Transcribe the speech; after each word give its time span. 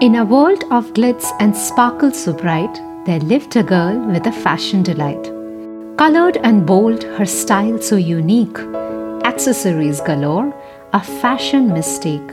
In 0.00 0.14
a 0.14 0.24
world 0.24 0.62
of 0.70 0.92
glitz 0.92 1.26
and 1.40 1.56
sparkles 1.56 2.22
so 2.22 2.32
bright, 2.32 2.72
there 3.04 3.18
lived 3.18 3.56
a 3.56 3.64
girl 3.64 3.98
with 4.06 4.28
a 4.28 4.30
fashion 4.30 4.84
delight. 4.84 5.24
Colored 5.96 6.36
and 6.44 6.64
bold, 6.64 7.02
her 7.02 7.26
style 7.26 7.82
so 7.82 7.96
unique, 7.96 8.60
accessories 9.24 10.00
galore, 10.00 10.54
a 10.92 11.02
fashion 11.02 11.72
mistake. 11.72 12.30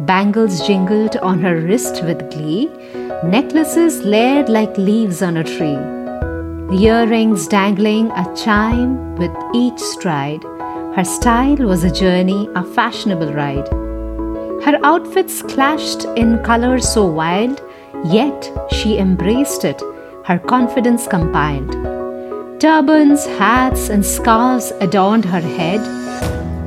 Bangles 0.00 0.66
jingled 0.66 1.16
on 1.16 1.40
her 1.40 1.58
wrist 1.58 2.04
with 2.04 2.30
glee, 2.30 2.66
necklaces 3.24 4.02
layered 4.02 4.50
like 4.50 4.76
leaves 4.76 5.22
on 5.22 5.38
a 5.38 5.44
tree. 5.44 5.78
Earrings 6.86 7.48
dangling 7.48 8.10
a 8.10 8.36
chime 8.36 9.16
with 9.16 9.34
each 9.54 9.78
stride. 9.78 10.42
Her 10.96 11.04
style 11.04 11.66
was 11.66 11.82
a 11.82 11.90
journey, 11.90 12.46
a 12.54 12.62
fashionable 12.62 13.32
ride. 13.32 13.83
Her 14.62 14.78
outfits 14.82 15.42
clashed 15.42 16.04
in 16.16 16.42
colors 16.44 16.88
so 16.88 17.06
wild, 17.06 17.60
yet 18.04 18.50
she 18.70 18.98
embraced 18.98 19.64
it, 19.64 19.82
her 20.24 20.38
confidence 20.38 21.06
compiled. 21.06 21.72
Turbans, 22.60 23.26
hats, 23.26 23.90
and 23.90 24.04
scarves 24.04 24.70
adorned 24.80 25.24
her 25.24 25.40
head, 25.40 25.80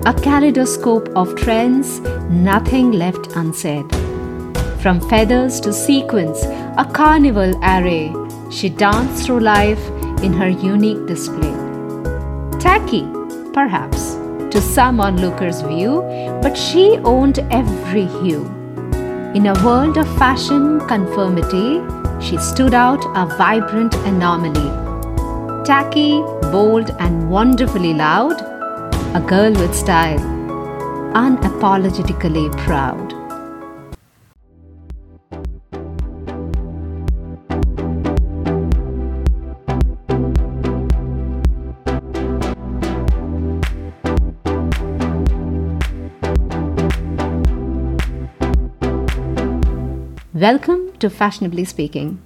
a 0.06 0.14
kaleidoscope 0.14 1.10
of 1.16 1.36
trends, 1.36 2.00
nothing 2.30 2.92
left 2.92 3.36
unsaid. 3.36 3.86
From 4.82 5.02
feathers 5.10 5.60
to 5.62 5.74
sequins, 5.74 6.44
a 6.78 6.88
carnival 6.94 7.56
array, 7.64 8.14
she 8.52 8.70
danced 8.70 9.26
through 9.26 9.40
life 9.40 9.84
in 10.22 10.34
her 10.34 10.50
unique 10.50 11.06
display. 11.08 11.56
Tacky, 12.60 13.08
perhaps, 13.54 14.18
to 14.52 14.62
some 14.62 15.00
onlookers' 15.00 15.62
view, 15.62 16.02
but 16.42 16.58
she 16.58 16.98
owned 17.04 17.40
every 17.52 18.06
hue. 18.06 18.46
In 19.36 19.48
a 19.48 19.64
world 19.66 19.98
of 19.98 20.08
fashion 20.18 20.80
conformity, 20.88 21.82
she 22.20 22.38
stood 22.38 22.74
out 22.74 23.04
a 23.16 23.26
vibrant 23.38 23.94
anomaly. 24.12 24.70
Tacky, 25.66 26.22
bold, 26.52 26.92
and 27.00 27.30
wonderfully 27.30 27.94
loud, 27.94 28.42
a 29.16 29.24
girl 29.28 29.52
with 29.52 29.76
style, 29.76 30.20
unapologetically 31.14 32.50
proud. 32.58 33.17
Welcome 50.40 50.96
to 51.00 51.10
Fashionably 51.10 51.66
Speaking, 51.66 52.22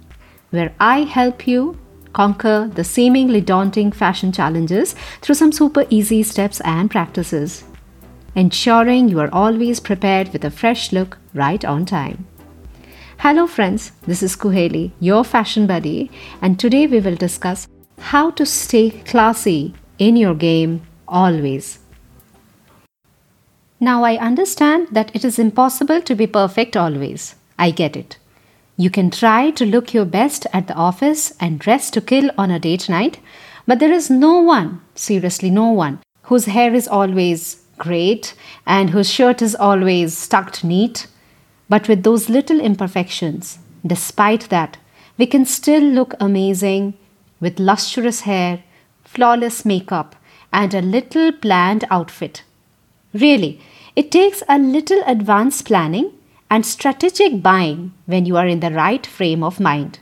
where 0.50 0.74
I 0.78 1.04
help 1.04 1.46
you 1.46 1.78
conquer 2.12 2.70
the 2.70 2.84
seemingly 2.84 3.40
daunting 3.40 3.90
fashion 3.90 4.32
challenges 4.32 4.94
through 5.22 5.36
some 5.36 5.50
super 5.50 5.86
easy 5.88 6.22
steps 6.22 6.60
and 6.60 6.90
practices, 6.90 7.64
ensuring 8.34 9.08
you 9.08 9.18
are 9.18 9.32
always 9.32 9.80
prepared 9.80 10.30
with 10.34 10.44
a 10.44 10.50
fresh 10.50 10.92
look 10.92 11.16
right 11.32 11.64
on 11.64 11.86
time. 11.86 12.26
Hello, 13.20 13.46
friends, 13.46 13.92
this 14.02 14.22
is 14.22 14.36
Kuheli, 14.36 14.90
your 15.00 15.24
fashion 15.24 15.66
buddy, 15.66 16.10
and 16.42 16.60
today 16.60 16.86
we 16.86 17.00
will 17.00 17.16
discuss 17.16 17.66
how 18.12 18.30
to 18.32 18.44
stay 18.44 18.90
classy 18.90 19.72
in 19.96 20.16
your 20.16 20.34
game 20.34 20.82
always. 21.08 21.78
Now, 23.80 24.04
I 24.04 24.18
understand 24.18 24.88
that 24.90 25.16
it 25.16 25.24
is 25.24 25.38
impossible 25.38 26.02
to 26.02 26.14
be 26.14 26.26
perfect 26.26 26.76
always. 26.76 27.36
I 27.62 27.70
get 27.70 27.96
it. 27.96 28.18
You 28.76 28.90
can 28.90 29.08
try 29.12 29.52
to 29.52 29.64
look 29.64 29.94
your 29.94 30.04
best 30.04 30.48
at 30.52 30.66
the 30.66 30.74
office 30.74 31.32
and 31.38 31.60
dress 31.60 31.92
to 31.92 32.00
kill 32.00 32.30
on 32.36 32.50
a 32.50 32.58
date 32.58 32.88
night, 32.88 33.20
but 33.68 33.78
there 33.78 33.92
is 33.92 34.10
no 34.10 34.40
one, 34.40 34.80
seriously, 34.96 35.48
no 35.48 35.68
one, 35.70 36.00
whose 36.22 36.46
hair 36.46 36.74
is 36.74 36.88
always 36.88 37.62
great 37.78 38.34
and 38.66 38.90
whose 38.90 39.08
shirt 39.08 39.40
is 39.40 39.54
always 39.54 40.26
tucked 40.26 40.64
neat. 40.64 41.06
But 41.68 41.86
with 41.86 42.02
those 42.02 42.28
little 42.28 42.58
imperfections, 42.58 43.60
despite 43.86 44.48
that, 44.48 44.78
we 45.16 45.26
can 45.26 45.44
still 45.44 45.84
look 45.84 46.14
amazing 46.18 46.94
with 47.38 47.60
lustrous 47.60 48.22
hair, 48.22 48.64
flawless 49.04 49.64
makeup, 49.64 50.16
and 50.52 50.74
a 50.74 50.82
little 50.82 51.30
planned 51.30 51.84
outfit. 51.92 52.42
Really, 53.14 53.60
it 53.94 54.10
takes 54.10 54.42
a 54.48 54.58
little 54.58 55.04
advanced 55.06 55.64
planning 55.66 56.10
and 56.52 56.66
strategic 56.66 57.42
buying 57.42 57.94
when 58.04 58.26
you 58.26 58.36
are 58.36 58.46
in 58.46 58.60
the 58.60 58.70
right 58.70 59.06
frame 59.06 59.42
of 59.42 59.58
mind. 59.58 59.98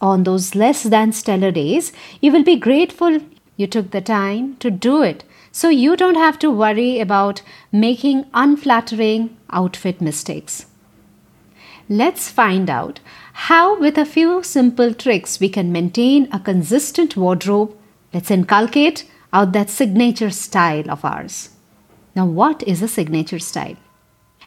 On 0.00 0.22
those 0.24 0.54
less 0.54 0.82
than 0.82 1.12
stellar 1.12 1.50
days, 1.50 1.92
you 2.22 2.32
will 2.32 2.42
be 2.42 2.56
grateful 2.56 3.20
you 3.58 3.66
took 3.66 3.90
the 3.90 4.00
time 4.00 4.56
to 4.56 4.70
do 4.70 5.02
it 5.02 5.24
so 5.52 5.68
you 5.68 5.94
don't 5.94 6.14
have 6.14 6.38
to 6.38 6.50
worry 6.50 7.00
about 7.00 7.42
making 7.70 8.24
unflattering 8.32 9.36
outfit 9.50 10.00
mistakes. 10.00 10.64
Let's 11.86 12.30
find 12.30 12.70
out 12.70 13.00
how, 13.34 13.78
with 13.78 13.98
a 13.98 14.06
few 14.06 14.42
simple 14.42 14.94
tricks, 14.94 15.38
we 15.38 15.50
can 15.50 15.70
maintain 15.70 16.32
a 16.32 16.40
consistent 16.40 17.14
wardrobe. 17.14 17.76
Let's 18.14 18.30
inculcate 18.30 19.04
out 19.34 19.52
that 19.52 19.68
signature 19.68 20.30
style 20.30 20.90
of 20.90 21.04
ours. 21.04 21.50
Now, 22.16 22.24
what 22.24 22.62
is 22.62 22.80
a 22.80 22.88
signature 22.88 23.38
style? 23.38 23.76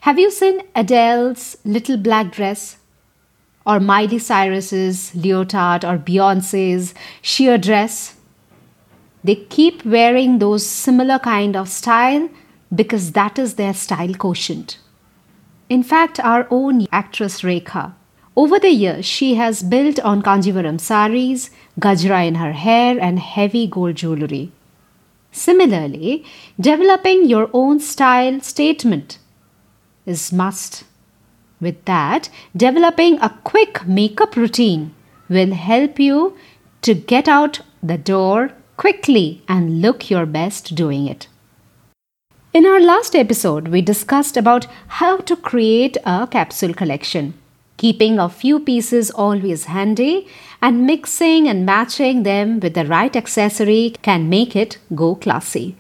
Have 0.06 0.20
you 0.20 0.30
seen 0.30 0.62
Adele's 0.76 1.58
little 1.66 1.98
black 1.98 2.32
dress? 2.32 2.78
Or 3.66 3.80
Miley 3.80 4.20
Cyrus's 4.20 5.16
leotard 5.16 5.84
or 5.84 5.98
Beyonce's 5.98 6.94
sheer 7.24 7.58
dress? 7.58 8.16
They 9.24 9.34
keep 9.34 9.84
wearing 9.84 10.38
those 10.38 10.64
similar 10.64 11.18
kind 11.18 11.56
of 11.56 11.70
style 11.70 12.30
because 12.76 13.14
that 13.14 13.40
is 13.40 13.56
their 13.56 13.74
style 13.74 14.14
quotient. 14.14 14.78
In 15.70 15.82
fact, 15.82 16.20
our 16.20 16.46
own 16.52 16.86
actress 16.92 17.42
Rekha, 17.42 17.96
over 18.36 18.60
the 18.60 18.70
years, 18.70 19.06
she 19.08 19.34
has 19.34 19.64
built 19.64 20.00
on 20.02 20.22
Kanjivaram 20.22 20.80
saris, 20.80 21.50
gajra 21.80 22.28
in 22.28 22.36
her 22.36 22.52
hair, 22.52 23.00
and 23.02 23.18
heavy 23.18 23.66
gold 23.66 23.96
jewelry. 23.96 24.52
Similarly, 25.32 26.24
developing 26.62 27.26
your 27.26 27.50
own 27.54 27.80
style 27.80 28.40
statement 28.42 29.18
is 30.06 30.32
must. 30.32 30.84
With 31.62 31.86
that, 31.86 32.30
developing 32.56 33.20
a 33.20 33.38
quick 33.44 33.88
makeup 33.88 34.36
routine 34.36 34.94
will 35.30 35.54
help 35.54 36.00
you 36.00 36.38
to 36.82 36.94
get 36.94 37.28
out 37.28 37.62
the 37.82 37.98
door 37.98 38.52
quickly 38.78 39.42
and 39.48 39.82
look 39.82 40.10
your 40.10 40.26
best 40.26 40.76
doing 40.76 41.08
it. 41.08 41.28
In 42.54 42.66
our 42.66 42.80
last 42.80 43.16
episode, 43.16 43.70
we 43.70 43.82
discussed 43.82 44.38
about 44.38 44.68
how 44.88 45.18
to 45.18 45.36
create 45.36 45.98
a 46.06 46.28
capsule 46.28 46.74
collection, 46.74 47.34
keeping 47.78 48.18
a 48.18 48.30
few 48.30 48.60
pieces 48.60 49.12
always 49.12 49.66
handy 49.66 50.28
and 50.62 50.86
mixing 50.86 51.48
and 51.48 51.66
matching 51.66 52.24
them 52.24 52.60
with 52.60 52.74
the 52.74 52.86
right 52.86 53.16
accessory 53.16 53.94
can 54.02 54.30
make 54.30 54.56
it 54.56 54.78
go 54.94 55.16
classy. 55.16 55.76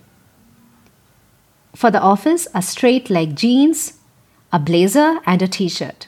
For 1.73 1.91
the 1.91 2.01
office, 2.01 2.47
a 2.53 2.61
straight 2.61 3.09
leg 3.09 3.35
jeans, 3.35 3.94
a 4.55 4.59
blazer 4.67 5.19
and 5.25 5.41
a 5.41 5.47
t 5.49 5.67
shirt, 5.67 6.07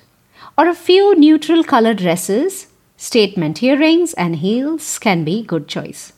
or 0.58 0.70
a 0.70 0.82
few 0.88 1.14
neutral 1.16 1.66
colored 1.66 1.98
dresses, 1.98 2.68
statement 2.96 3.62
earrings, 3.62 4.14
and 4.14 4.38
heels 4.38 4.98
can 5.00 5.26
be 5.26 5.44
good 5.44 5.68
choice. 5.68 6.14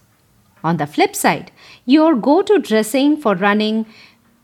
On 0.64 0.78
the 0.78 0.86
flip 0.86 1.16
side, 1.16 1.52
your 1.86 2.14
go 2.14 2.44
to 2.44 2.60
dressing 2.60 3.18
for 3.18 3.34
running 3.34 3.88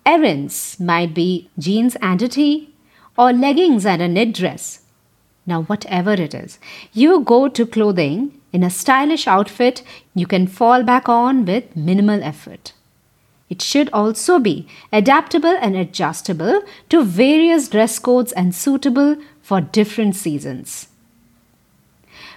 errands 0.04 0.80
might 0.80 1.14
be 1.14 1.52
jeans 1.60 1.96
and 2.02 2.24
a 2.24 2.28
tee, 2.28 2.74
or 3.20 3.32
leggings 3.32 3.86
and 3.86 4.02
a 4.02 4.08
knit 4.08 4.34
dress. 4.34 4.80
Now, 5.46 5.62
whatever 5.64 6.14
it 6.14 6.34
is, 6.34 6.58
you 6.92 7.22
go 7.22 7.48
to 7.50 7.68
clothing 7.68 8.42
in 8.52 8.64
a 8.64 8.72
stylish 8.72 9.28
outfit 9.28 9.84
you 10.16 10.26
can 10.26 10.48
fall 10.48 10.82
back 10.82 11.08
on 11.08 11.46
with 11.46 11.76
minimal 11.76 12.24
effort. 12.24 12.74
It 13.50 13.62
should 13.62 13.90
also 13.94 14.40
be 14.40 14.68
adaptable 14.92 15.56
and 15.62 15.76
adjustable 15.76 16.62
to 16.90 17.04
various 17.04 17.68
dress 17.68 18.00
codes 18.00 18.32
and 18.32 18.56
suitable 18.56 19.18
for 19.42 19.62
different 19.62 20.16
seasons. 20.16 20.88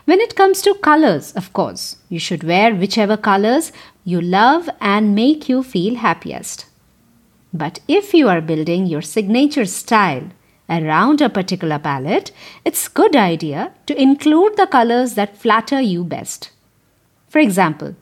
When 0.04 0.20
it 0.20 0.36
comes 0.36 0.62
to 0.62 0.74
colors, 0.74 1.32
of 1.32 1.52
course, 1.52 1.96
you 2.08 2.18
should 2.18 2.42
wear 2.42 2.74
whichever 2.74 3.16
colors 3.16 3.72
you 4.04 4.20
love 4.20 4.68
and 4.80 5.14
make 5.14 5.48
you 5.48 5.62
feel 5.62 5.96
happiest. 5.96 6.66
But 7.52 7.80
if 7.88 8.12
you 8.12 8.28
are 8.28 8.40
building 8.40 8.86
your 8.86 9.02
signature 9.02 9.64
style 9.64 10.30
around 10.68 11.20
a 11.20 11.30
particular 11.30 11.78
palette, 11.78 12.30
it's 12.64 12.88
good 12.88 13.16
idea 13.16 13.72
to 13.86 14.00
include 14.00 14.56
the 14.56 14.66
colors 14.66 15.14
that 15.14 15.36
flatter 15.36 15.80
you 15.80 16.04
best. 16.04 16.50
For 17.28 17.38
example, 17.38 17.96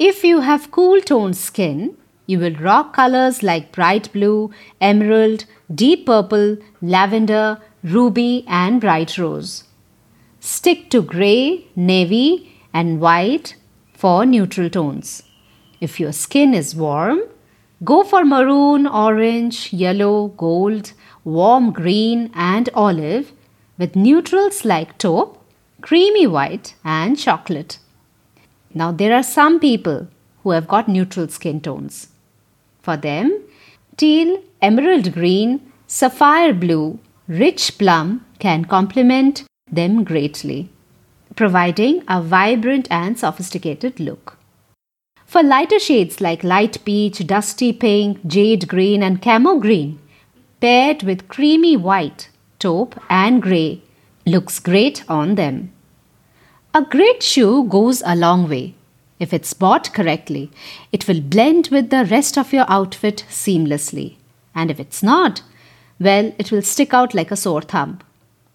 if 0.00 0.24
you 0.24 0.40
have 0.40 0.70
cool 0.70 0.98
toned 1.02 1.36
skin, 1.36 1.94
you 2.24 2.38
will 2.38 2.54
rock 2.54 2.94
colors 2.94 3.42
like 3.42 3.70
bright 3.70 4.10
blue, 4.14 4.50
emerald, 4.80 5.44
deep 5.74 6.06
purple, 6.06 6.56
lavender, 6.80 7.60
ruby, 7.84 8.44
and 8.48 8.80
bright 8.80 9.18
rose. 9.18 9.64
Stick 10.40 10.88
to 10.88 11.02
grey, 11.02 11.66
navy, 11.76 12.50
and 12.72 12.98
white 12.98 13.56
for 13.92 14.24
neutral 14.24 14.70
tones. 14.70 15.22
If 15.82 16.00
your 16.00 16.12
skin 16.12 16.54
is 16.54 16.74
warm, 16.74 17.20
go 17.84 18.02
for 18.02 18.24
maroon, 18.24 18.86
orange, 18.86 19.70
yellow, 19.70 20.28
gold, 20.28 20.92
warm 21.24 21.72
green, 21.72 22.30
and 22.34 22.70
olive 22.72 23.32
with 23.76 23.96
neutrals 23.96 24.64
like 24.64 24.96
taupe, 24.96 25.44
creamy 25.82 26.26
white, 26.26 26.74
and 26.84 27.18
chocolate. 27.18 27.78
Now, 28.72 28.92
there 28.92 29.14
are 29.14 29.22
some 29.22 29.58
people 29.58 30.08
who 30.42 30.50
have 30.50 30.68
got 30.68 30.88
neutral 30.88 31.28
skin 31.28 31.60
tones. 31.60 32.08
For 32.82 32.96
them, 32.96 33.42
teal, 33.96 34.42
emerald 34.62 35.12
green, 35.12 35.72
sapphire 35.86 36.54
blue, 36.54 36.98
rich 37.26 37.78
plum 37.78 38.24
can 38.38 38.64
complement 38.64 39.44
them 39.70 40.04
greatly, 40.04 40.70
providing 41.36 42.02
a 42.08 42.22
vibrant 42.22 42.88
and 42.90 43.18
sophisticated 43.18 44.00
look. 44.00 44.38
For 45.26 45.42
lighter 45.42 45.78
shades 45.78 46.20
like 46.20 46.42
light 46.42 46.84
peach, 46.84 47.24
dusty 47.26 47.72
pink, 47.72 48.26
jade 48.26 48.66
green, 48.66 49.02
and 49.02 49.22
camo 49.22 49.58
green, 49.58 50.00
paired 50.60 51.02
with 51.02 51.28
creamy 51.28 51.76
white, 51.76 52.30
taupe, 52.58 53.00
and 53.08 53.40
grey, 53.40 53.82
looks 54.26 54.58
great 54.58 55.04
on 55.08 55.36
them. 55.36 55.72
A 56.72 56.82
great 56.82 57.20
shoe 57.20 57.64
goes 57.64 58.00
a 58.06 58.14
long 58.14 58.48
way. 58.48 58.74
If 59.18 59.32
it's 59.32 59.54
bought 59.54 59.92
correctly, 59.92 60.52
it 60.92 61.08
will 61.08 61.20
blend 61.20 61.68
with 61.72 61.90
the 61.90 62.04
rest 62.04 62.38
of 62.38 62.52
your 62.52 62.64
outfit 62.68 63.24
seamlessly. 63.28 64.18
And 64.54 64.70
if 64.70 64.78
it's 64.78 65.02
not, 65.02 65.42
well, 65.98 66.32
it 66.38 66.52
will 66.52 66.62
stick 66.62 66.94
out 66.94 67.12
like 67.12 67.32
a 67.32 67.36
sore 67.36 67.62
thumb. 67.62 67.98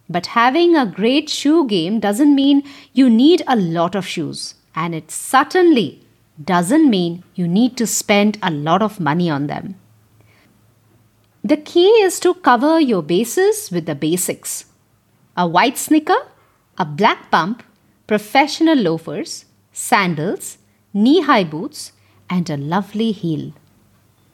But 0.10 0.28
having 0.28 0.78
a 0.78 0.86
great 0.86 1.30
shoe 1.30 1.68
game 1.68 2.00
doesn't 2.00 2.34
mean 2.34 2.64
you 2.94 3.10
need 3.10 3.44
a 3.48 3.58
lot 3.58 3.96
of 3.96 4.08
shoes. 4.08 4.56
And 4.76 4.96
it 4.96 5.12
certainly 5.12 6.02
doesn't 6.42 6.90
mean 6.90 7.24
you 7.36 7.50
need 7.50 7.76
to 7.78 7.86
spend 7.86 8.38
a 8.42 8.50
lot 8.50 8.82
of 8.82 9.00
money 9.00 9.30
on 9.30 9.48
them. 9.48 9.76
The 11.44 11.58
key 11.58 11.90
is 12.02 12.22
to 12.22 12.34
cover 12.34 12.80
your 12.80 13.04
bases 13.04 13.70
with 13.72 13.86
the 13.86 13.96
basics 13.96 14.66
a 15.38 15.46
white 15.46 15.78
sneaker, 15.78 16.16
a 16.78 16.86
black 16.86 17.30
pump, 17.30 17.62
professional 18.08 18.78
loafers, 18.78 19.46
sandals, 19.72 20.58
knee 20.94 21.22
high 21.22 21.44
boots, 21.44 21.92
and 22.30 22.50
a 22.50 22.58
lovely 22.58 23.12
heel. 23.12 23.54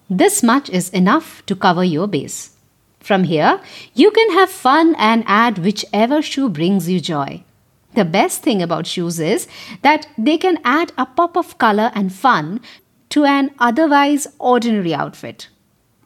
This 0.09 0.43
much 0.43 0.69
is 0.69 0.89
enough 0.89 1.45
to 1.45 1.55
cover 1.55 1.83
your 1.83 2.07
base. 2.07 2.57
From 2.99 3.23
here, 3.23 3.61
you 3.93 4.11
can 4.11 4.31
have 4.31 4.49
fun 4.49 4.95
and 4.97 5.23
add 5.25 5.57
whichever 5.57 6.21
shoe 6.21 6.49
brings 6.49 6.89
you 6.89 6.99
joy. 6.99 7.43
The 7.95 8.05
best 8.05 8.43
thing 8.43 8.61
about 8.61 8.87
shoes 8.87 9.19
is 9.19 9.47
that 9.81 10.07
they 10.17 10.37
can 10.37 10.59
add 10.63 10.91
a 10.97 11.05
pop 11.05 11.35
of 11.35 11.57
color 11.57 11.91
and 11.95 12.13
fun 12.13 12.61
to 13.09 13.25
an 13.25 13.51
otherwise 13.59 14.27
ordinary 14.39 14.93
outfit. 14.93 15.49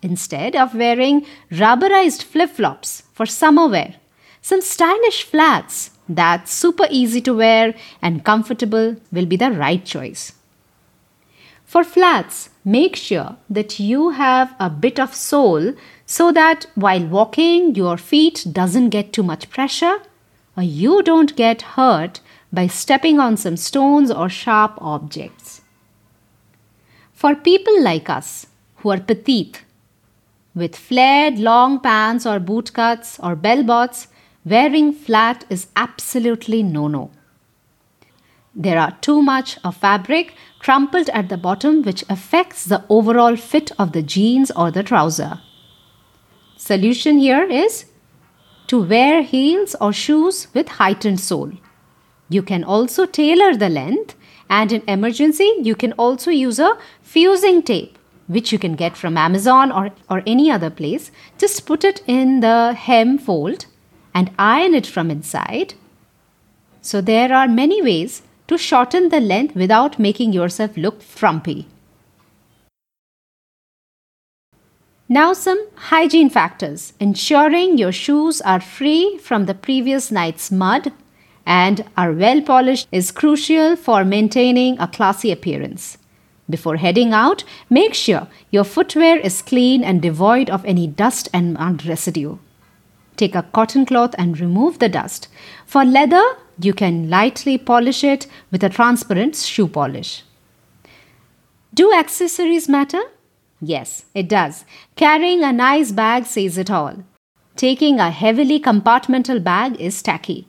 Instead 0.02 0.56
of 0.56 0.76
wearing 0.76 1.26
rubberized 1.52 2.24
flip 2.24 2.52
flops 2.52 3.04
for 3.14 3.26
summer 3.26 3.68
wear, 3.68 3.96
some 4.42 4.62
stylish 4.62 5.24
flats 5.24 5.92
that's 6.08 6.52
super 6.52 6.88
easy 6.90 7.22
to 7.22 7.34
wear 7.34 7.74
and 8.02 8.24
comfortable 8.24 8.96
will 9.12 9.26
be 9.26 9.38
the 9.38 9.52
right 9.52 9.84
choice. 9.84 10.34
For 11.64 11.84
flats, 11.84 12.50
make 12.64 12.96
sure 12.96 13.38
that 13.50 13.80
you 13.80 14.10
have 14.12 14.56
a 14.60 14.70
bit 14.70 15.00
of 15.00 15.16
sole 15.16 15.74
so 16.06 16.32
that 16.32 16.68
while 16.76 17.06
walking 17.06 17.74
your 17.76 17.98
feet 17.98 18.46
doesn't 18.52 18.90
get 18.90 19.12
too 19.12 19.24
much 19.24 19.50
pressure 19.50 19.98
or 20.56 20.64
you 20.64 21.02
don't 21.02 21.36
get 21.36 21.62
hurt 21.62 22.20
by 22.54 22.68
stepping 22.68 23.20
on 23.20 23.36
some 23.36 23.58
stones 23.58 24.12
or 24.12 24.30
sharp 24.30 24.78
objects. 24.78 25.62
For 27.12 27.36
people 27.36 27.82
like 27.82 28.10
us 28.10 28.48
who 28.78 28.92
are 28.92 29.00
petite, 29.00 29.64
with 30.54 30.76
flared 30.76 31.38
long 31.40 31.80
pants 31.80 32.26
or 32.26 32.40
boot 32.40 32.72
cuts 32.74 33.20
or 33.20 33.36
bell 33.36 33.64
bots, 33.64 34.08
Wearing 34.46 34.94
flat 34.94 35.44
is 35.50 35.68
absolutely 35.76 36.62
no 36.62 36.88
no. 36.88 37.10
There 38.54 38.78
are 38.80 38.96
too 39.02 39.24
much 39.24 39.58
of 39.64 39.76
fabric 39.76 40.36
crumpled 40.60 41.10
at 41.10 41.30
the 41.30 41.38
bottom 41.38 41.82
which 41.82 42.04
affects 42.10 42.64
the 42.64 42.84
overall 42.88 43.36
fit 43.36 43.72
of 43.80 43.92
the 43.92 44.04
jeans 44.04 44.52
or 44.52 44.70
the 44.70 44.84
trouser. 44.84 45.42
Solution 46.58 47.18
here 47.18 47.44
is 47.44 47.86
to 48.68 48.84
wear 48.84 49.24
heels 49.24 49.76
or 49.82 49.92
shoes 49.92 50.48
with 50.54 50.68
heightened 50.68 51.20
sole. 51.20 51.52
You 52.30 52.44
can 52.44 52.64
also 52.64 53.08
tailor 53.08 53.56
the 53.56 53.70
length 53.70 54.16
and 54.48 54.72
in 54.72 54.84
emergency 54.88 55.52
you 55.64 55.74
can 55.76 55.94
also 55.94 56.30
use 56.30 56.60
a 56.60 56.78
fusing 57.02 57.64
tape 57.64 57.98
which 58.28 58.52
you 58.52 58.60
can 58.60 58.76
get 58.76 58.96
from 58.96 59.18
Amazon 59.18 59.72
or, 59.72 59.90
or 60.08 60.22
any 60.28 60.52
other 60.52 60.70
place. 60.70 61.12
Just 61.40 61.66
put 61.66 61.84
it 61.84 62.04
in 62.06 62.42
the 62.42 62.74
hem 62.74 63.18
fold 63.18 63.66
and 64.16 64.32
iron 64.40 64.74
it 64.74 64.88
from 64.88 65.12
inside. 65.12 65.76
So 66.82 67.02
there 67.02 67.34
are 67.34 67.48
many 67.48 67.82
ways 67.82 68.24
to 68.48 68.58
shorten 68.58 69.10
the 69.10 69.20
length 69.20 69.56
without 69.56 70.00
making 70.00 70.34
yourself 70.34 70.78
look 70.78 71.02
frumpy. 71.02 71.68
Now, 75.08 75.34
some 75.34 75.68
hygiene 75.76 76.32
factors. 76.32 76.94
Ensuring 77.00 77.78
your 77.78 77.92
shoes 77.92 78.42
are 78.42 78.60
free 78.60 79.20
from 79.20 79.46
the 79.46 79.54
previous 79.54 80.12
night's 80.12 80.52
mud 80.52 80.94
and 81.46 81.86
are 81.96 82.12
well 82.12 82.42
polished 82.42 82.88
is 82.92 83.12
crucial 83.12 83.76
for 83.76 84.04
maintaining 84.04 84.80
a 84.80 84.88
classy 84.88 85.32
appearance. 85.32 86.00
Before 86.50 86.78
heading 86.78 87.14
out, 87.14 87.44
make 87.70 87.94
sure 87.94 88.28
your 88.50 88.64
footwear 88.64 89.20
is 89.20 89.44
clean 89.44 89.84
and 89.84 90.02
devoid 90.02 90.50
of 90.50 90.66
any 90.66 90.88
dust 90.88 91.30
and 91.34 91.54
mud 91.54 91.86
residue. 91.86 92.38
Take 93.18 93.36
a 93.36 93.44
cotton 93.44 93.86
cloth 93.86 94.14
and 94.18 94.40
remove 94.40 94.80
the 94.80 94.90
dust. 94.90 95.28
For 95.66 95.86
leather, 95.86 96.24
you 96.60 96.74
can 96.74 97.10
lightly 97.10 97.58
polish 97.58 98.04
it 98.04 98.28
with 98.52 98.64
a 98.64 98.70
transparent 98.70 99.36
shoe 99.36 99.68
polish. 99.68 100.24
Do 101.74 101.94
accessories 101.94 102.70
matter? 102.70 103.02
Yes, 103.62 104.06
it 104.14 104.30
does. 104.30 104.66
Carrying 104.96 105.44
a 105.44 105.52
nice 105.52 105.92
bag 105.92 106.26
says 106.26 106.58
it 106.58 106.70
all. 106.70 107.04
Taking 107.56 108.00
a 108.00 108.12
heavily 108.12 108.60
compartmental 108.60 109.44
bag 109.44 109.80
is 109.80 110.02
tacky. 110.02 110.48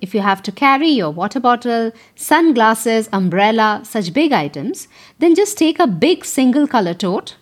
If 0.00 0.14
you 0.14 0.20
have 0.20 0.42
to 0.42 0.52
carry 0.52 0.88
your 0.88 1.10
water 1.10 1.40
bottle, 1.40 1.92
sunglasses, 2.16 3.08
umbrella, 3.12 3.80
such 3.84 4.12
big 4.12 4.32
items, 4.32 4.88
then 5.18 5.34
just 5.34 5.56
take 5.56 5.78
a 5.78 5.86
big 5.86 6.24
single 6.24 6.66
color 6.66 6.94
tote. 6.94 7.36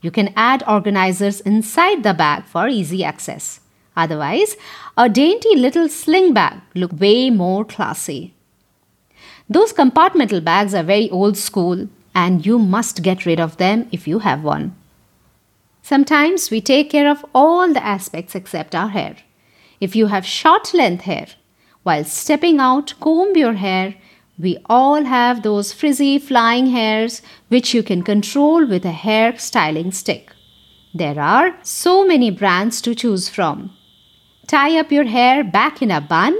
You 0.00 0.10
can 0.10 0.32
add 0.36 0.62
organizers 0.68 1.40
inside 1.40 2.04
the 2.04 2.14
bag 2.14 2.44
for 2.44 2.68
easy 2.68 3.04
access. 3.04 3.60
Otherwise, 3.96 4.56
a 4.96 5.08
dainty 5.08 5.56
little 5.56 5.88
sling 5.88 6.34
bag 6.34 6.60
look 6.74 6.92
way 7.00 7.30
more 7.30 7.64
classy. 7.64 8.34
Those 9.48 9.72
compartmental 9.72 10.44
bags 10.44 10.74
are 10.74 10.82
very 10.82 11.08
old 11.10 11.36
school 11.36 11.88
and 12.14 12.44
you 12.44 12.58
must 12.58 13.02
get 13.02 13.24
rid 13.26 13.40
of 13.40 13.56
them 13.56 13.88
if 13.92 14.06
you 14.08 14.18
have 14.20 14.42
one. 14.42 14.74
Sometimes 15.82 16.50
we 16.50 16.60
take 16.60 16.90
care 16.90 17.08
of 17.08 17.24
all 17.34 17.72
the 17.72 17.84
aspects 17.84 18.34
except 18.34 18.74
our 18.74 18.88
hair. 18.88 19.16
If 19.80 19.94
you 19.94 20.06
have 20.06 20.26
short 20.26 20.74
length 20.74 21.02
hair, 21.02 21.28
while 21.86 22.02
stepping 22.02 22.58
out, 22.58 22.94
comb 22.98 23.36
your 23.36 23.52
hair. 23.52 23.94
We 24.36 24.58
all 24.66 25.04
have 25.04 25.42
those 25.44 25.72
frizzy 25.72 26.18
flying 26.18 26.66
hairs 26.66 27.22
which 27.46 27.72
you 27.72 27.84
can 27.84 28.02
control 28.02 28.66
with 28.66 28.84
a 28.84 28.90
hair 28.90 29.38
styling 29.38 29.92
stick. 29.92 30.32
There 30.92 31.20
are 31.20 31.56
so 31.62 32.04
many 32.04 32.32
brands 32.32 32.80
to 32.82 32.94
choose 32.96 33.28
from. 33.28 33.70
Tie 34.46 34.78
up 34.78 34.92
your 34.92 35.06
hair 35.06 35.42
back 35.42 35.82
in 35.82 35.90
a 35.90 36.00
bun. 36.00 36.36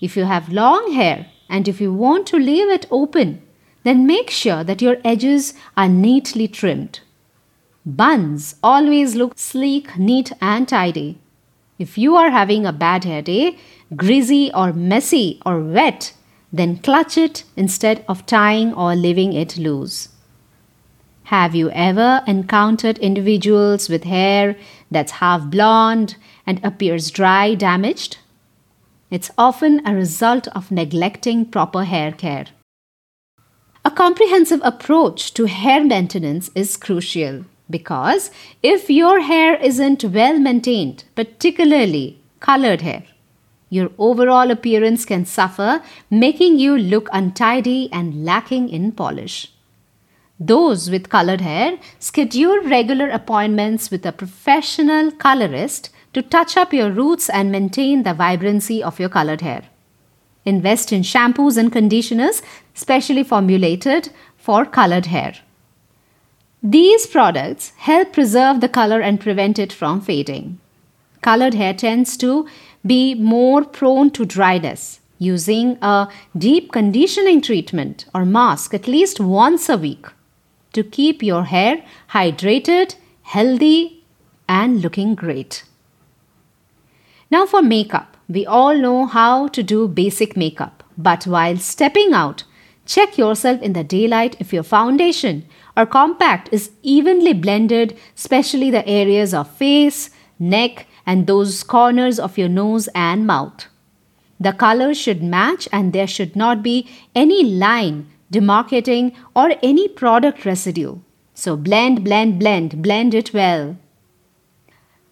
If 0.00 0.16
you 0.16 0.24
have 0.24 0.52
long 0.52 0.92
hair 0.92 1.26
and 1.48 1.66
if 1.66 1.80
you 1.80 1.92
want 1.92 2.26
to 2.28 2.36
leave 2.36 2.68
it 2.68 2.86
open, 2.90 3.42
then 3.82 4.06
make 4.06 4.28
sure 4.30 4.62
that 4.62 4.82
your 4.82 4.98
edges 5.04 5.54
are 5.76 5.88
neatly 5.88 6.48
trimmed. 6.48 7.00
Buns 7.86 8.56
always 8.62 9.14
look 9.14 9.38
sleek, 9.38 9.96
neat, 9.96 10.32
and 10.40 10.68
tidy. 10.68 11.18
If 11.78 11.96
you 11.96 12.16
are 12.16 12.30
having 12.30 12.66
a 12.66 12.72
bad 12.72 13.04
hair 13.04 13.22
day, 13.22 13.58
greasy 13.94 14.50
or 14.52 14.72
messy 14.72 15.40
or 15.46 15.60
wet, 15.60 16.12
then 16.52 16.78
clutch 16.78 17.16
it 17.16 17.44
instead 17.56 18.04
of 18.08 18.26
tying 18.26 18.74
or 18.74 18.94
leaving 18.94 19.32
it 19.32 19.56
loose. 19.56 20.08
Have 21.26 21.56
you 21.56 21.70
ever 21.70 22.22
encountered 22.28 22.98
individuals 22.98 23.88
with 23.88 24.04
hair 24.04 24.56
that's 24.92 25.18
half 25.18 25.50
blonde 25.50 26.14
and 26.46 26.64
appears 26.64 27.10
dry, 27.10 27.56
damaged? 27.56 28.18
It's 29.10 29.32
often 29.36 29.84
a 29.84 29.92
result 29.92 30.46
of 30.54 30.70
neglecting 30.70 31.46
proper 31.46 31.82
hair 31.82 32.12
care. 32.12 32.46
A 33.84 33.90
comprehensive 33.90 34.60
approach 34.62 35.34
to 35.34 35.46
hair 35.46 35.82
maintenance 35.82 36.52
is 36.54 36.76
crucial 36.76 37.44
because 37.68 38.30
if 38.62 38.88
your 38.88 39.18
hair 39.18 39.56
isn't 39.56 40.04
well 40.04 40.38
maintained, 40.38 41.02
particularly 41.16 42.20
colored 42.38 42.82
hair. 42.82 43.02
Your 43.68 43.90
overall 43.98 44.52
appearance 44.52 45.04
can 45.04 45.24
suffer, 45.24 45.82
making 46.08 46.60
you 46.60 46.78
look 46.78 47.08
untidy 47.12 47.88
and 47.92 48.24
lacking 48.24 48.68
in 48.68 48.92
polish. 48.92 49.50
Those 50.38 50.90
with 50.90 51.08
colored 51.08 51.40
hair 51.40 51.78
schedule 51.98 52.60
regular 52.60 53.08
appointments 53.08 53.90
with 53.90 54.04
a 54.04 54.12
professional 54.12 55.10
colorist 55.10 55.90
to 56.12 56.20
touch 56.20 56.56
up 56.58 56.74
your 56.74 56.90
roots 56.90 57.30
and 57.30 57.50
maintain 57.50 58.02
the 58.02 58.12
vibrancy 58.12 58.82
of 58.82 59.00
your 59.00 59.08
colored 59.08 59.40
hair. 59.40 59.62
Invest 60.44 60.92
in 60.92 61.02
shampoos 61.02 61.56
and 61.56 61.72
conditioners 61.72 62.42
specially 62.74 63.24
formulated 63.24 64.10
for 64.36 64.66
colored 64.66 65.06
hair. 65.06 65.34
These 66.62 67.06
products 67.06 67.72
help 67.78 68.12
preserve 68.12 68.60
the 68.60 68.68
color 68.68 69.00
and 69.00 69.18
prevent 69.18 69.58
it 69.58 69.72
from 69.72 70.00
fading. 70.00 70.60
Colored 71.22 71.54
hair 71.54 71.72
tends 71.72 72.16
to 72.18 72.46
be 72.84 73.14
more 73.14 73.64
prone 73.64 74.10
to 74.10 74.26
dryness. 74.26 75.00
Using 75.18 75.78
a 75.80 76.08
deep 76.36 76.72
conditioning 76.72 77.40
treatment 77.40 78.04
or 78.14 78.26
mask 78.26 78.74
at 78.74 78.86
least 78.86 79.18
once 79.18 79.70
a 79.70 79.78
week 79.78 80.06
to 80.76 80.84
keep 80.84 81.22
your 81.22 81.44
hair 81.44 81.82
hydrated, 82.10 82.96
healthy, 83.22 84.04
and 84.48 84.82
looking 84.82 85.14
great. 85.14 85.64
Now, 87.30 87.46
for 87.46 87.62
makeup, 87.62 88.16
we 88.28 88.44
all 88.46 88.76
know 88.76 89.06
how 89.06 89.48
to 89.48 89.62
do 89.62 89.88
basic 89.88 90.36
makeup, 90.36 90.84
but 90.96 91.26
while 91.26 91.56
stepping 91.56 92.12
out, 92.12 92.44
check 92.84 93.16
yourself 93.18 93.62
in 93.62 93.72
the 93.72 93.82
daylight 93.82 94.36
if 94.38 94.52
your 94.52 94.62
foundation 94.62 95.46
or 95.76 95.86
compact 95.86 96.48
is 96.52 96.70
evenly 96.82 97.32
blended, 97.32 97.96
especially 98.16 98.70
the 98.70 98.86
areas 98.86 99.34
of 99.34 99.50
face, 99.56 100.10
neck, 100.38 100.86
and 101.06 101.26
those 101.26 101.62
corners 101.62 102.18
of 102.18 102.36
your 102.36 102.48
nose 102.48 102.88
and 102.94 103.26
mouth. 103.26 103.66
The 104.38 104.52
color 104.52 104.92
should 104.92 105.22
match 105.22 105.68
and 105.72 105.92
there 105.92 106.06
should 106.06 106.36
not 106.36 106.62
be 106.62 106.88
any 107.14 107.42
line 107.42 108.10
demarcating 108.32 109.14
or 109.34 109.52
any 109.62 109.88
product 109.88 110.44
residue. 110.44 110.98
So 111.34 111.56
blend, 111.56 112.04
blend, 112.04 112.38
blend, 112.38 112.82
blend 112.82 113.14
it 113.14 113.32
well. 113.32 113.76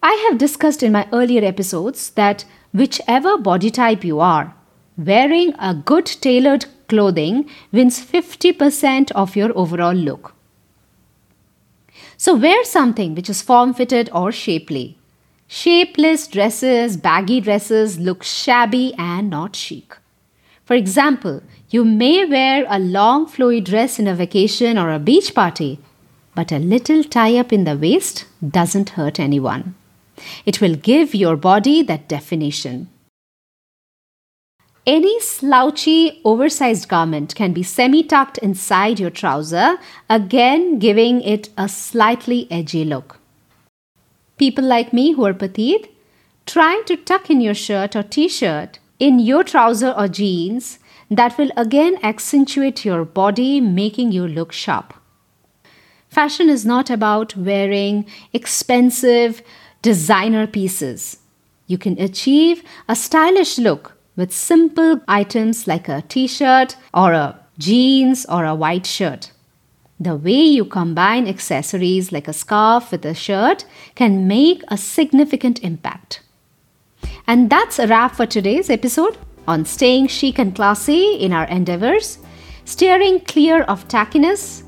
I 0.01 0.13
have 0.27 0.37
discussed 0.37 0.83
in 0.83 0.91
my 0.91 1.07
earlier 1.11 1.43
episodes 1.43 2.09
that 2.11 2.45
whichever 2.73 3.37
body 3.37 3.71
type 3.71 4.03
you 4.03 4.19
are, 4.19 4.55
wearing 4.97 5.53
a 5.59 5.73
good 5.73 6.05
tailored 6.05 6.65
clothing 6.87 7.49
wins 7.71 7.99
50% 8.05 9.11
of 9.11 9.35
your 9.35 9.51
overall 9.57 9.93
look. 9.93 10.33
So 12.17 12.35
wear 12.35 12.63
something 12.63 13.15
which 13.15 13.29
is 13.29 13.41
form 13.41 13.73
fitted 13.73 14.09
or 14.13 14.31
shapely. 14.31 14.97
Shapeless 15.47 16.27
dresses, 16.27 16.97
baggy 16.97 17.39
dresses 17.41 17.99
look 17.99 18.23
shabby 18.23 18.93
and 18.97 19.29
not 19.29 19.55
chic. 19.55 19.97
For 20.63 20.73
example, 20.73 21.43
you 21.75 21.83
may 21.83 22.23
wear 22.23 22.65
a 22.69 22.79
long 22.79 23.25
flowy 23.27 23.61
dress 23.69 23.99
in 23.99 24.07
a 24.07 24.15
vacation 24.15 24.77
or 24.77 24.91
a 24.91 25.05
beach 25.07 25.33
party, 25.35 25.71
but 26.33 26.51
a 26.51 26.65
little 26.73 27.03
tie 27.03 27.37
up 27.37 27.51
in 27.51 27.65
the 27.65 27.77
waist 27.85 28.25
doesn't 28.57 28.91
hurt 28.91 29.19
anyone. 29.19 29.75
It 30.45 30.61
will 30.61 30.75
give 30.75 31.13
your 31.13 31.35
body 31.35 31.83
that 31.83 32.07
definition. 32.07 32.87
Any 34.87 35.19
slouchy, 35.19 36.21
oversized 36.23 36.87
garment 36.87 37.35
can 37.35 37.51
be 37.51 37.63
semi 37.63 38.03
tucked 38.03 38.37
inside 38.37 38.99
your 38.99 39.09
trouser, 39.09 39.77
again 40.09 40.79
giving 40.79 41.21
it 41.21 41.49
a 41.57 41.67
slightly 41.67 42.47
edgy 42.49 42.85
look. 42.85 43.19
People 44.37 44.63
like 44.63 44.93
me 44.93 45.11
who 45.11 45.25
are 45.25 45.33
petite, 45.33 45.91
trying 46.45 46.85
to 46.85 46.95
tuck 46.95 47.29
in 47.29 47.41
your 47.41 47.59
shirt 47.67 47.95
or 47.97 48.03
t 48.03 48.29
shirt 48.29 48.79
in 48.97 49.19
your 49.19 49.43
trouser 49.43 49.93
or 49.97 50.07
jeans 50.07 50.79
that 51.09 51.37
will 51.37 51.51
again 51.55 51.97
accentuate 52.03 52.85
your 52.85 53.05
body, 53.05 53.61
making 53.61 54.11
you 54.11 54.27
look 54.27 54.51
sharp. 54.51 54.93
Fashion 56.09 56.49
is 56.49 56.65
not 56.65 56.89
about 56.89 57.35
wearing 57.35 58.05
expensive 58.33 59.41
designer 59.81 60.47
pieces. 60.47 61.17
You 61.67 61.77
can 61.77 61.99
achieve 61.99 62.63
a 62.87 62.95
stylish 62.95 63.57
look 63.57 63.97
with 64.15 64.33
simple 64.33 65.01
items 65.07 65.67
like 65.67 65.89
a 65.89 66.03
t 66.03 66.27
shirt 66.27 66.77
or 66.93 67.13
a 67.13 67.39
jeans 67.57 68.25
or 68.27 68.45
a 68.45 68.55
white 68.55 68.85
shirt. 68.85 69.31
The 69.99 70.15
way 70.15 70.41
you 70.41 70.65
combine 70.65 71.27
accessories 71.27 72.11
like 72.11 72.27
a 72.27 72.33
scarf 72.33 72.91
with 72.91 73.05
a 73.05 73.13
shirt 73.13 73.65
can 73.95 74.27
make 74.27 74.61
a 74.67 74.77
significant 74.77 75.63
impact. 75.63 76.21
And 77.27 77.49
that's 77.49 77.79
a 77.79 77.87
wrap 77.87 78.15
for 78.15 78.25
today's 78.25 78.69
episode 78.69 79.17
on 79.47 79.65
staying 79.65 80.07
chic 80.07 80.39
and 80.39 80.55
classy 80.55 81.15
in 81.15 81.33
our 81.33 81.45
endeavors, 81.45 82.19
steering 82.65 83.19
clear 83.21 83.63
of 83.63 83.87
tackiness. 83.87 84.63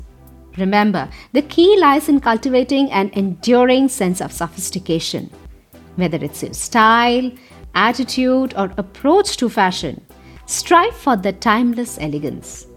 Remember, 0.58 1.10
the 1.34 1.42
key 1.42 1.80
lies 1.80 2.10
in 2.10 2.20
cultivating 2.20 2.92
an 2.92 3.10
enduring 3.14 3.88
sense 3.88 4.22
of 4.22 4.32
sophistication. 4.32 5.30
Whether 5.96 6.18
it's 6.18 6.44
your 6.44 6.54
style, 6.54 7.32
attitude, 7.74 8.54
or 8.58 8.72
approach 8.78 9.38
to 9.38 9.50
fashion, 9.50 10.04
strive 10.46 10.96
for 10.96 11.16
the 11.16 11.34
timeless 11.34 11.98
elegance. 12.00 12.68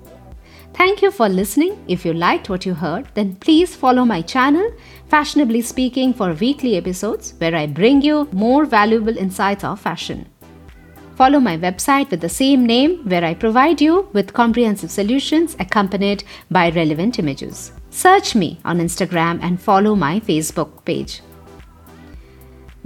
Thank 0.73 1.03
you 1.03 1.11
for 1.11 1.29
listening. 1.29 1.85
If 1.89 2.07
you 2.07 2.15
liked 2.15 2.49
what 2.49 2.65
you 2.65 2.75
heard, 2.75 3.09
then 3.15 3.35
please 3.37 3.75
follow 3.75 4.05
my 4.05 4.23
channel, 4.23 4.71
Fashionably 5.09 5.63
Speaking, 5.63 6.15
for 6.15 6.33
weekly 6.33 6.77
episodes 6.77 7.35
where 7.39 7.55
I 7.55 7.67
bring 7.67 8.01
you 8.01 8.29
more 8.33 8.65
valuable 8.65 9.17
insights 9.17 9.65
of 9.65 9.81
fashion. 9.81 10.30
Follow 11.21 11.39
my 11.39 11.59
website 11.59 12.11
with 12.11 12.23
the 12.23 12.31
same 12.31 12.65
name 12.65 12.93
where 13.07 13.23
I 13.23 13.35
provide 13.35 13.83
you 13.83 14.09
with 14.15 14.33
comprehensive 14.33 14.91
solutions 14.91 15.55
accompanied 15.61 16.25
by 16.51 16.71
relevant 16.71 17.19
images. 17.19 17.73
Search 17.91 18.35
me 18.35 18.59
on 18.65 18.79
Instagram 18.79 19.39
and 19.43 19.61
follow 19.61 19.95
my 19.95 20.21
Facebook 20.21 20.83
page. 20.87 21.21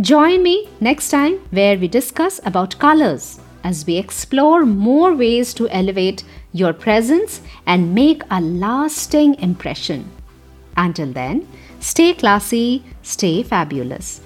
Join 0.01 0.43
me 0.43 0.69
next 0.81 1.11
time 1.11 1.39
where 1.51 1.79
we 1.79 1.87
discuss 1.87 2.41
about 2.45 2.77
colors 2.81 3.39
as 3.63 3.87
we 3.87 3.99
explore 3.99 4.67
more 4.67 5.15
ways 5.15 5.55
to 5.55 5.69
elevate 5.69 6.25
your 6.53 6.73
presence 6.73 7.41
and 7.67 7.95
make 7.95 8.23
a 8.33 8.41
lasting 8.41 9.37
impression. 9.37 10.11
Until 10.77 11.13
then, 11.13 11.47
stay 11.79 12.15
classy, 12.15 12.83
stay 13.03 13.45
fabulous. 13.45 14.21